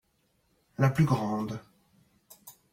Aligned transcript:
la 0.79 0.89
plus 0.89 1.05
grande. 1.05 1.59